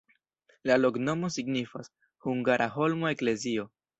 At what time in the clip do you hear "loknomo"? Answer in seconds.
0.85-1.29